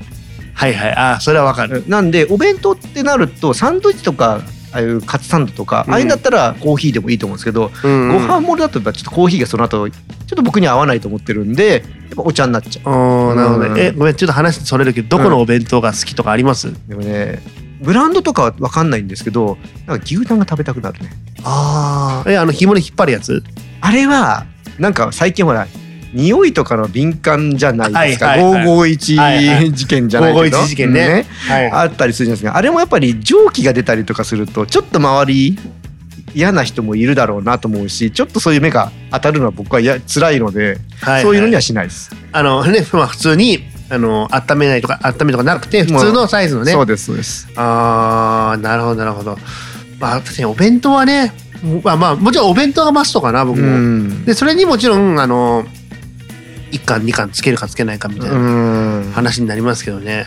[0.55, 0.92] はいはい。
[0.94, 1.83] あーそれはわかる。
[1.88, 4.40] なんでお弁当ってなるとサンドイッチとか
[4.73, 5.95] ああいうカツサンドとか、うん。
[5.95, 8.09] ああいうんだったらコーヒーでもいいと思うんですけど、うん。
[8.09, 11.83] ご飯ものだとやっぱちょっとコーヒーがその後ちょっと僕には合わないと思ってるんでやっ
[12.17, 12.93] ぱお茶になっちゃう。
[12.93, 13.83] あーなるほどうんね。
[13.83, 17.43] えごめんちょっと話それるけどどこのお弁当が好きとかあります、でもね
[17.81, 21.11] ブランドとかは分かんないんですけどなんか牛タンが食べたくなるね。
[21.45, 23.43] ああえあの紐に引っ張るやつ？
[23.81, 24.47] あれは
[24.79, 25.67] なんか最近ほら
[26.12, 28.66] 匂いとかの敏感じゃないですか、はいはいはい。
[28.66, 29.72] 551、はいはい。
[29.72, 30.59] 事件じゃないけど。
[30.59, 31.27] 551事件ね。
[31.48, 31.70] はい。
[31.70, 35.59] あったりするじゃないですかあれもやっぱり蒸気が出たりとかするとちょっと周り
[36.35, 42.11] 嫌な人もいるだろうなと思うしちょっとそういう目が当たるのは僕はや辛いので、はいそういうのにはしないです。
[42.33, 46.72] あのねまあ普通にあの温めないとか温めとかなくて普通のサイズのね。
[46.72, 47.48] そうですそうです。
[47.57, 49.37] ああなるほどなるほど。
[49.98, 51.33] まあ確かにお弁当はね
[51.83, 54.25] まあまあもちろんお弁当がマストかな僕うも、ん。
[54.25, 55.66] でそれにもちろんあの
[56.73, 58.39] 1巻2巻つけるかつけないかみたいなう
[59.09, 59.13] ん。
[59.13, 60.27] 話になりますけどね。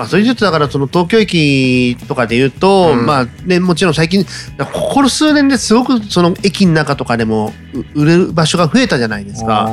[0.00, 4.24] まあ、それとだからその東京駅とかで言うと、うんまあねもちろん最近
[4.72, 7.52] ここ数年ですごくその駅の中とかでも
[7.94, 9.68] う売れる場所が増えたじゃないですか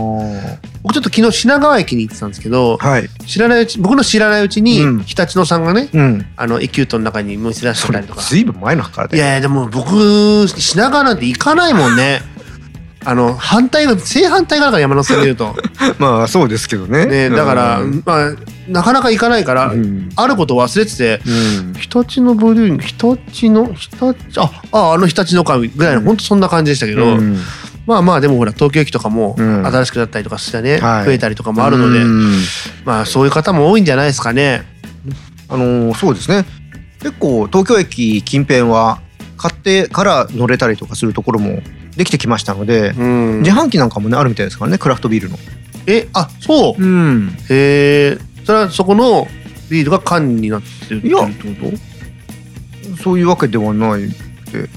[0.84, 3.08] 僕ちょっと昨日品川駅に行ってたんですけどはい。
[3.26, 6.26] 知らないうち僕の知らないうちに、うん日立野さんがねうん。
[6.36, 9.16] あのエキュートの中に店出してたりとかずいぶん前のからで。
[9.16, 12.22] いやいやでも僕品川なんて行かないもんね
[13.10, 15.56] あの反対が正反対側から山手線で言うと。
[15.98, 17.06] まあそうですけどね。
[17.06, 18.04] ねだから、うん。
[18.06, 18.34] まあ
[18.67, 20.10] なかなか行かないから、うん。
[20.17, 21.32] あることを忘れててう
[21.70, 21.74] ん。
[21.74, 26.06] 日立のブルー日立の日立あああの日立の会ぐらいの、うん。
[26.08, 27.39] ほんとそんな感じでしたけど、うん。
[27.86, 29.65] まあまあでもほら東京駅とかもうん。
[29.65, 31.06] 新しくなったりとかしてね、はい。
[31.06, 32.41] 増えたりとかもあるので、うん。
[32.84, 34.65] まあそういう方も多いんじゃないですかね。
[35.48, 36.43] あのーそうですね。
[37.00, 39.00] 結構東京駅近辺は
[39.38, 41.62] 買ってから乗れたりとかするところも
[41.98, 43.40] できてきましたので、うん。
[43.42, 45.38] 自販機なんかもねあるみたいですからねクラフトビールの。
[45.88, 46.82] えあそう。
[46.82, 49.28] うん、へえそれはそこの
[49.70, 51.26] ビールが缶になってるってこ
[52.96, 53.04] と？
[53.04, 54.70] そういうわけではないで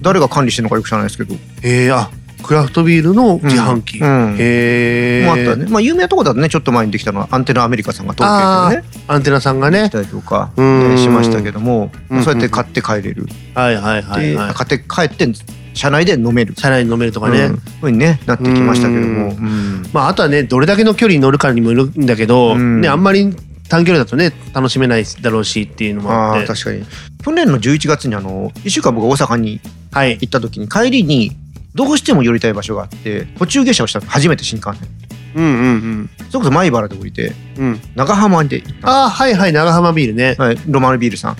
[0.00, 1.34] 誰が管理してるのかよく知らないですけど。
[1.34, 2.10] へえあ
[2.42, 4.36] クラフトビールの自販機、うん。
[4.36, 5.66] へえもあったね。
[5.70, 9.04] まあ有名なところだとねちょっと前にできたのはアンテナアメリカさんが東京駅でね。
[9.06, 9.88] アンテナさんがね。
[9.88, 10.92] 来たりとかうん。
[10.92, 12.24] えしましたけども、うんうん。
[12.24, 13.26] そうやって買って帰れる。
[13.54, 14.54] はいはいはいではい。
[14.54, 15.26] 買って帰って
[15.74, 16.54] 車内で飲める。
[16.56, 17.48] 車内に飲めるとかね、うん。
[17.48, 19.06] そういうふうにねなってきましたけども。
[19.06, 19.46] うん。
[19.46, 19.82] うん。
[19.92, 22.80] まああとはねどれだけの距離に乗るかにもよるんだけど、うん。
[22.80, 23.34] ねあんまり
[23.68, 26.46] 短距離だとね楽しめないだろうしっていうのもあって。
[26.46, 26.84] 確かに。
[27.24, 29.60] 去年の11月にあの1週間僕大阪に
[29.92, 30.12] はい。
[30.20, 31.32] 行った時に帰りに
[31.74, 34.88] どうしても寄りたい場所があって途中下車をしたの初めて新幹線。
[35.34, 37.66] うんうんそれこそ米原で降りてうん。
[37.66, 40.34] うん長浜で行ったんでああはいはい長浜ビールね。
[40.34, 41.36] すはい、ロマンビールさん。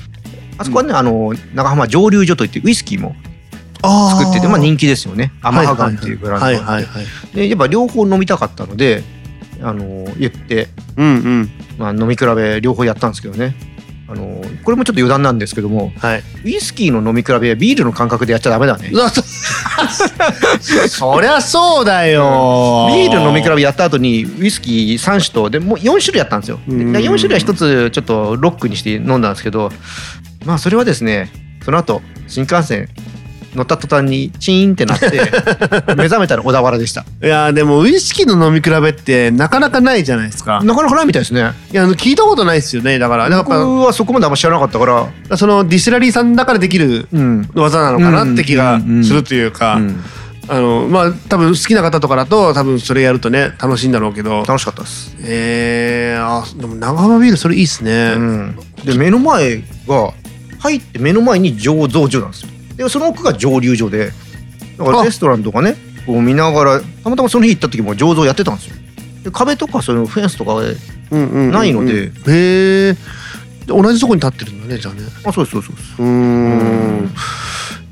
[0.59, 3.32] あそこはね、あの長浜蒸留所といってウイスキーもあ
[3.83, 5.33] 作っててまあ人人気ですよね。
[5.42, 6.47] アマハガンっていうブランド。
[6.47, 7.37] はいがあってはいはい。
[7.37, 9.03] でやっぱ両方飲みたかったので
[9.61, 11.11] あの言って、うんう
[11.42, 11.51] ん。
[11.79, 13.55] まあ、飲み比べ両方やったんですけどね。
[14.09, 16.23] あのこれもちょっと余談なんですけどもはい。
[16.45, 18.90] ウイスキーの飲み比べはビールの感覚でやっちゃダメだね。
[18.92, 19.23] うわそ
[20.88, 22.88] そりゃそうだよ。
[22.95, 26.61] ビール飲み比べやった後にウイスキー3種とでもう4種類やったんですよ。
[26.68, 26.92] でうん。
[26.92, 29.73] 4種類は1つちょっとロックにして飲んだんですけど
[30.45, 31.31] まあそれはですね
[31.64, 32.88] その後新幹線
[33.55, 35.11] 乗った途端にチーンってなって
[35.97, 37.05] 目覚めたら小田原でした。
[37.23, 41.53] いやでもウイスキーの飲み比べってなかなかないじゃないですかなかなかないみたいですね。
[41.73, 45.37] いや聞いたことないですよねだから僕ぱはそこまであんま知らなかったから。
[45.37, 47.49] そのディスラリーさんだからできるうん。
[47.55, 50.03] 技なのかなって気がするというか、うん
[50.49, 55.17] あのまあ多分好きな方とかだと多分それやるとね楽しいんだろうけど楽しかったです。
[55.21, 60.12] えー、あでも長浜ビールそれいいっすね、うん、で目の前が
[60.59, 64.13] 入って目の前に醸造所なんですよでその奥が蒸留所で
[64.79, 65.05] だからあ。
[65.05, 68.77] レストランとかねこう見ながらたまたまその日行った時も醸造やってたんですよ。
[69.25, 72.07] で壁とかそういうフェンスとかないので。
[72.07, 72.97] へえ。
[73.69, 75.03] 同じとこに立ってるんだねじゃあね。
[75.25, 77.11] あそうですそうですそうん。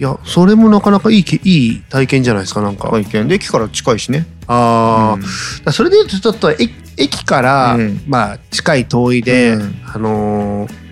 [0.00, 3.28] いやそれもなかなかいいけいい体験じゃないですかなんか、体験。
[3.28, 4.26] で駅から近いしね。
[4.48, 5.18] ああ、
[5.66, 5.72] うん。
[5.72, 8.02] それで言うとちょっと駅駅から、うん。
[8.08, 9.82] まあ近い遠いで、うん。
[9.84, 10.89] あのー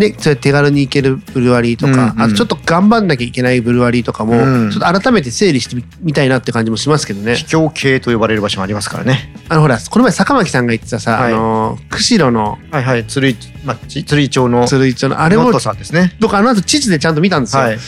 [0.00, 2.22] ね、そうやって手軽に行けるブルワリーとか、うんうん。
[2.22, 4.70] あとちょっと頑張んなきゃいけないブルワリーとかも、うん。
[4.70, 7.36] ちょっと改めて整理してみみたいなって感じもしますけどね。
[7.36, 9.34] 秘境系と呼ばれる場所もありますからね。
[9.50, 11.32] あのほらこの前坂巻さんが言ってたさ、はい。
[11.34, 16.16] あの釧路のはいはい鶴居町鶴居町の鶴居町のあれもさんですね。
[16.18, 17.78] 僕あの後地図でちゃんと見たんですよ、はい。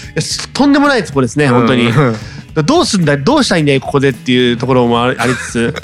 [0.53, 1.93] とんでもないとこですね本当に、う
[2.61, 5.75] んどうすんだどうしたいんだよここでっていうところもありつつ。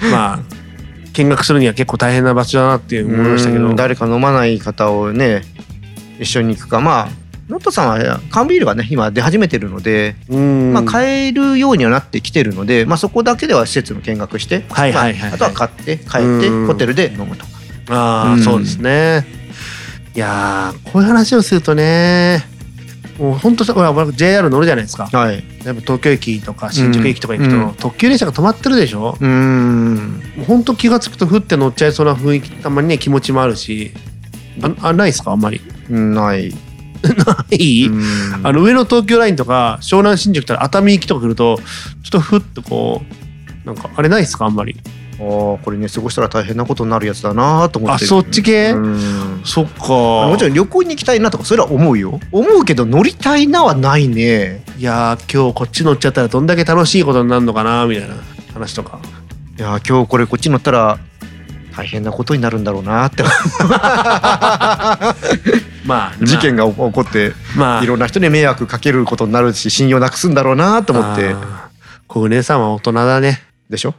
[0.12, 0.63] まあ
[1.14, 3.66] 見学するには結構大変な場所だなっていう思いましたけど。
[3.66, 5.42] うん誰か飲まない方をね
[6.20, 6.80] 一緒に行くか。
[6.80, 7.08] まあ
[7.48, 10.72] ノットさんは缶ビールがね今出始めてるので、うん。
[10.72, 15.20] まあ、買えるようにはなってきてるので、まあ、そこだけでは施設の見学して、はいはいはいはい。
[15.20, 16.66] まあ、あとは買って帰ってうん。
[16.66, 17.50] ホテルで飲むとか。
[17.90, 18.42] ああ、うん。
[18.42, 19.26] そうですね。
[20.14, 22.44] いやーこういう話をするとね
[23.18, 25.06] もう本当さほら僕 JR 乗るじゃないですか。
[25.06, 27.74] はい、やっぱ東京駅とか新宿駅とか行くと、うん。
[27.74, 33.92] 特急列車が止まってるでしょ、うーん本当気が付くとふって乗っちゃいそうな雰囲気たまにね気持ちもあるし。
[34.62, 35.60] ああないですかあんまり？
[35.88, 36.52] ない。
[37.04, 38.46] ない、うん。
[38.46, 41.62] あの上の東京ラインとか湘南新宿から熱海行きとか来るとちょ
[42.08, 43.02] っとふっとこ
[43.64, 44.76] うなんかあれないですかあんまり
[45.16, 48.72] あーこれね過ごしたら大変なことになるやつだなと思ってあそっち系？
[48.72, 49.42] うん。
[49.44, 50.28] そっか。
[50.28, 52.20] もちろん旅行に行きたいなとかそれは思うよ。
[52.32, 54.62] 思うけど乗りたいなはないね。
[54.76, 58.16] いやー今日こっち乗っちゃったらどんだけ楽しいことになるのかなみたいな
[58.54, 58.98] 話とか。
[59.56, 60.98] いやー今日これこっち乗ったら
[61.76, 63.22] 大変なことになるんだろうなって。
[65.86, 71.28] まあ事件が起こってまあいろんな人に迷惑かけることになるし信用なくすんだろうなと思って。
[71.28, 71.64] あー
[72.06, 73.42] 小舟さんは大人だね。
[73.70, 73.94] でしょ？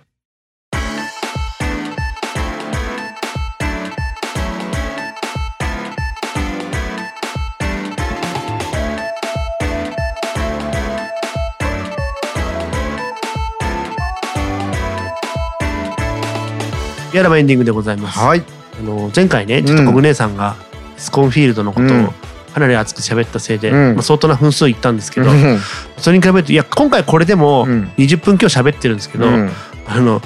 [17.16, 18.44] やらばエンディングでございます、はい。
[18.78, 20.58] あの前回ねちょっと小舟さんが
[20.98, 22.06] スコンフィールドのことうん。
[22.06, 22.14] を
[22.54, 23.96] かなり熱く喋ったせいで、うん。
[23.96, 25.60] まあ、相当な分数いったんですけど、うん。
[25.98, 27.92] それに比べるといや今回これでもうん。
[27.98, 29.50] 20分今日喋ってるんですけど、うん。
[29.88, 30.20] あの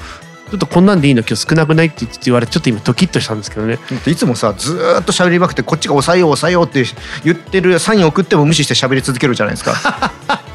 [0.49, 3.78] ちょっとこんなんでいいの今日少なくないって言われてちょっと今ドキッとしたんですけどね。
[4.08, 6.84] いつもさずーっと喋りまくってこっちが抑えよう抑えようって
[7.23, 10.12] 言ってるサイン送っても無視して喋り続けるじゃないですか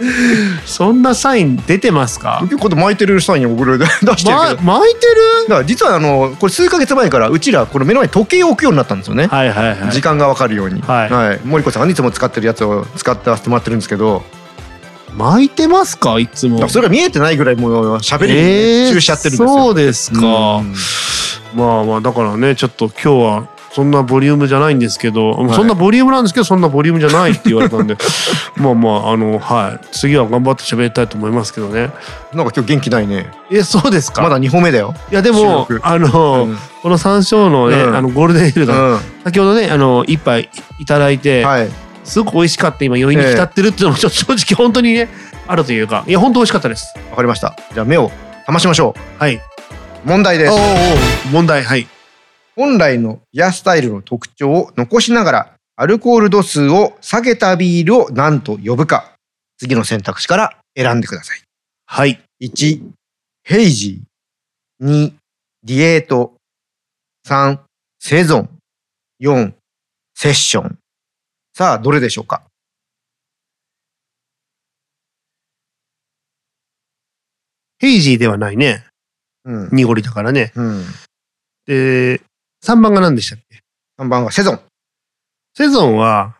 [0.66, 5.06] そんなサイン出てますか、結構巻いてるサインを出してるけど、ま、だか巻いて
[5.48, 5.54] る？
[5.54, 9.92] ら実はあのこれ数ヶ月前からうちらこの目の前に時計を置くようになったんですよね、はいはいはい。
[9.92, 10.80] 時間が分かるように。
[10.82, 11.46] はい。
[11.46, 14.22] 森子さんがいつも使ってるやつを使ってわせてもらってるんですけど。
[15.16, 16.18] 巻いてますか？
[16.20, 16.68] いつも。
[16.68, 20.74] それが見えてないぐらいもう喋り集中しちゃってるんですよ、そうですか、うん。
[21.56, 25.54] まあまあだからねちょっと今日はそんなボリュームじゃないんですけど、い。
[25.54, 27.96] そんなボリュームなんですけどそんなボリュームじゃないって言われたんで。
[28.56, 29.86] まあまああのはい。
[29.92, 31.90] 次は頑張って喋りたいと思いますけどね。
[32.34, 33.30] なんか今日元気ないね。
[33.50, 34.22] えそうですか？
[34.22, 36.58] まだ2歩目だよ、いやでもあの、うん。
[36.82, 37.96] この山椒のね、うん。
[37.96, 38.98] あのゴールデンエールが、うん。
[39.24, 41.68] 先ほどねあの一杯いただいて、はい。
[42.02, 45.08] すごく美味しかった今余韻に浸ってるっていうのもちょっと正直本当にね
[45.46, 46.02] あるというか。
[46.08, 46.92] いや本当美味しかったです。
[47.10, 47.54] わかりました。
[47.72, 48.10] じゃあ目を
[48.46, 49.36] 覚ましましょはい。
[49.36, 49.40] う
[50.04, 50.52] 問題です。
[51.30, 51.86] 問題はい。
[52.56, 59.14] 本来のビアスタイルの特徴を残しながらアルコール度数を下げたビールを何と呼ぶか。
[59.58, 61.42] 次の選択肢から選んでください。
[61.86, 62.20] はい。
[62.40, 62.82] 1
[63.42, 64.86] ヘイジー。
[64.86, 65.12] 2
[65.64, 66.34] ディエート。
[67.26, 67.58] 3
[67.98, 68.50] セゾン。
[69.20, 69.52] 4
[70.14, 70.78] セッション。
[71.54, 72.42] さあどれでしょうか？
[77.78, 78.86] ヘイジーではないね。
[79.44, 80.52] うん、濁りだからね。
[80.54, 80.84] うん、
[81.66, 82.20] で、
[82.62, 83.62] 3番が何でしたっけ
[83.98, 84.60] ？3番がセゾン、
[85.54, 86.36] セゾンは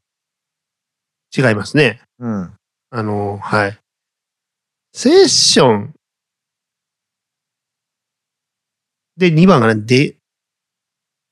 [1.36, 2.00] 違いますね。
[2.18, 2.52] うん、
[2.90, 3.78] あの、はい。
[4.92, 5.94] セッション。
[9.16, 10.16] で、2番がね、デ、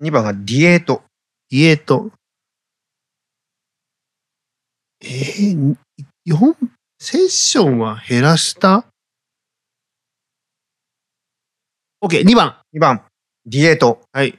[0.02, 1.02] 2番がディエート
[1.50, 2.10] ディエート。
[5.00, 5.76] えー、
[6.26, 6.54] 4、
[6.98, 8.84] セッションは減らした
[12.02, 12.58] ?OK、2番。
[12.74, 13.02] 2番
[13.46, 14.38] ディエートはい。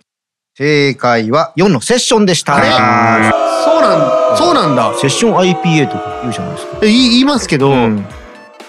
[0.59, 3.29] 正解は4のセッションでしたあれ
[3.63, 4.93] そうなん、そうなんだ。
[4.99, 6.79] セッション IPA とか言うじゃないですか。
[6.81, 8.05] え言い言いますけど、うん、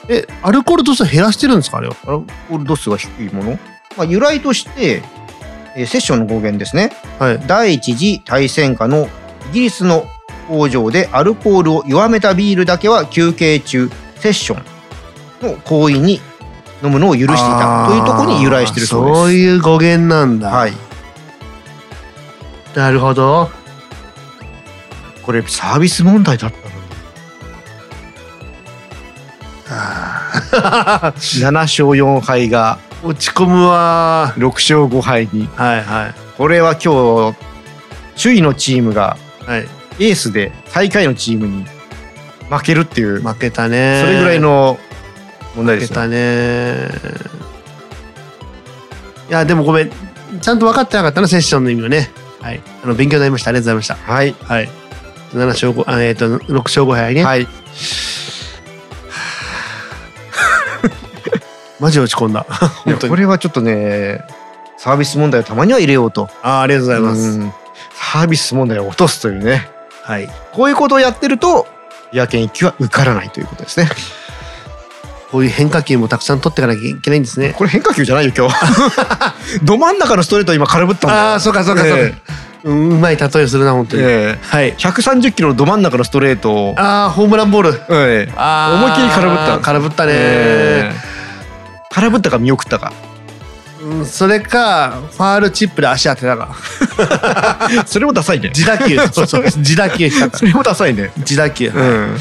[0.09, 1.97] え、アルコール度数減らしてるんですかあれは？
[2.07, 3.59] アルコール度数が低いもの、
[3.97, 5.03] まあ、由来として、
[5.75, 7.43] えーセッションの語源ですねはい。
[7.49, 9.09] 第一次大戦下の
[9.51, 10.07] イギリスの
[10.47, 14.65] 工場でアルコールを弱めたビールだけは休憩中セッション
[15.49, 16.21] の行為に
[16.85, 19.21] 飲むのを許していたというところに由来してるそうです。
[19.21, 20.51] そういう語源なんだ。
[20.51, 20.73] はい、
[22.75, 23.51] なるほど。
[25.23, 26.71] これサービス問題だったのに。
[29.69, 31.13] あー。
[31.47, 34.35] 7勝4敗が落ち込むわ。
[34.37, 35.49] 6勝5敗に。
[35.55, 36.15] はいはい。
[36.37, 37.39] これは今日
[38.21, 39.67] 首位のチームがはい。
[39.99, 41.65] エースで最下位のチームに
[42.49, 44.01] 負けるっていう、負けたね。
[44.03, 44.79] それぐらいの
[45.55, 46.01] 問題ですよ。
[46.01, 46.89] 負けたね。
[49.29, 49.93] いやでもごめん。
[50.41, 52.63] ちゃんと分かってなかったなセッションの意味をねはい。
[52.83, 53.51] あの勉強になりました。
[53.51, 54.13] ありがとうございました。
[54.13, 54.33] はい。
[54.33, 54.69] はい。
[55.33, 57.47] 7勝5あえっ、と6勝5敗ね、はい。
[61.79, 62.45] マジ落ち込んだ。
[63.09, 64.25] これはちょっとね、
[64.77, 66.29] サービス問題をたまには入れようと。
[66.43, 67.53] あーありがとうございます、うん。
[67.93, 69.69] サービス問題を落とすというね。
[70.03, 70.29] はい。
[70.53, 71.67] こういうことをやってると、
[72.13, 73.89] 野犬一級は受からないということですね。
[75.31, 77.55] こういう変化球もたくさん取っていかなきゃいけないんですね。
[77.57, 78.55] これ変化球じゃないよ、今日。
[79.63, 81.09] ど真ん中のストレートを今空振った。
[81.09, 82.15] ああそうかそうかそうか、え
[82.65, 84.39] うまい例えするな本当に、ええ。
[84.43, 84.75] はい。
[84.75, 87.81] 130キロのど真ん中のストレートを、ああホームランボール。
[87.91, 89.59] えー思いっきり空振った。
[89.61, 90.97] 空振ったね、ええ。
[91.95, 92.93] 空振ったか見送ったか。
[93.83, 96.55] うん、それかファールチップで足当てたか。
[97.87, 98.51] それもダサいね。
[98.55, 98.99] 自打球。
[99.13, 99.45] そうそう。
[99.45, 101.11] 自打球したかそれもダサいね。
[101.19, 102.17] 自打球、うん。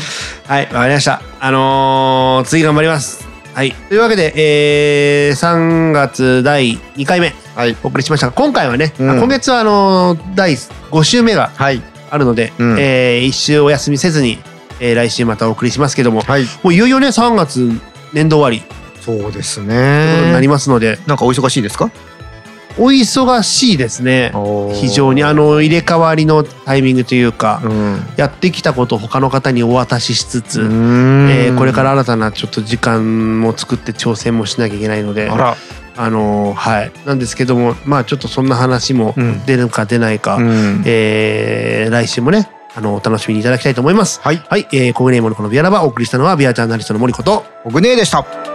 [0.48, 0.64] はい。
[0.72, 1.22] わかりました。
[1.40, 3.28] あのー次頑張ります。
[3.54, 3.74] はい。
[3.90, 7.36] というわけで、えー、3月第2回目。
[7.56, 7.76] はい。
[7.84, 9.18] お送りしましたが今回はね、うん。
[9.20, 10.56] 今月はあのー第
[10.92, 11.82] 5週目がはい。
[12.12, 12.76] あるので、うん。
[12.80, 14.40] え1週お休みせずに、
[14.80, 16.44] えー来週またお送りしますけどもはい。
[16.64, 17.70] もういよいよね3月
[18.14, 18.64] 年度終わり
[19.02, 20.48] そうですということになねり。
[20.48, 21.92] ますので、なんかお忙しいですか？
[22.78, 24.32] お忙しいですね。
[24.74, 28.02] 非常にあ、の入れ替わりのタイミングというか、うん。
[28.16, 31.30] やってきたことを他の方にお渡ししつつ、うん。
[31.30, 36.92] えーこれから新たなちょっと時間も作って挑戦もしなきゃいけないのであのーはい。
[37.06, 39.46] なんですけどもまあちょっとそんな話もうん。
[39.46, 40.84] 出るか出ないか、うん。
[40.86, 44.22] えー来週もねあのお楽しみにいただきたいと思います。
[44.22, 44.38] はい。
[44.48, 48.49] はい、えー、コグネームのこのビアラバお送りしたのはビアジャーナリストの森こと僕ねでした。